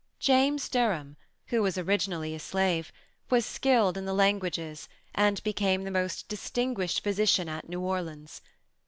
[0.17, 1.15] James Derham,
[1.49, 2.91] who was originally a slave,
[3.29, 8.41] was skilled in the languages, and became the most distinguished Physician at New Orleans.